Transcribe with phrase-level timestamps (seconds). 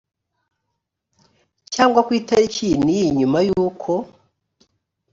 [1.73, 3.91] cyangwa ku itariki iyi n iyi nyuma yuko